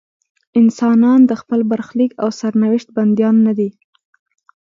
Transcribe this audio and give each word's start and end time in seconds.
انسانان 0.59 1.19
د 1.25 1.31
خپل 1.41 1.59
برخلیک 1.71 2.11
او 2.21 2.29
سرنوشت 2.39 2.87
بندیان 2.95 3.35
نه 3.47 3.53
دي. 3.57 3.69